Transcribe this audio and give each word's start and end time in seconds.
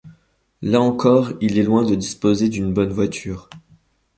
Là 0.63 0.81
encore, 0.81 1.33
il 1.41 1.59
est 1.59 1.63
loin 1.63 1.83
de 1.85 1.93
disposer 1.93 2.49
d'une 2.49 2.73
bonne 2.73 2.89
voiture. 2.91 3.47